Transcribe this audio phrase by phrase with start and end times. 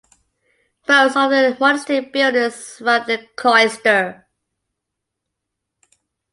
[0.89, 4.25] Most of the monastic buildings surround the cloister.